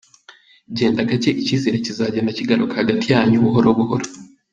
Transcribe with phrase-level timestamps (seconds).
[0.77, 4.05] Genda gacye icyizere kizagenda kigaruka hagati yanyu buhoro buhoro.